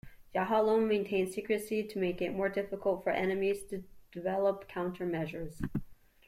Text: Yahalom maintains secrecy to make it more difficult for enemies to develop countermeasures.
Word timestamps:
Yahalom 0.33 0.87
maintains 0.87 1.31
secrecy 1.35 1.83
to 1.83 1.99
make 1.99 2.23
it 2.23 2.33
more 2.33 2.49
difficult 2.49 3.03
for 3.03 3.11
enemies 3.11 3.61
to 3.69 3.83
develop 4.11 4.67
countermeasures. 4.67 5.61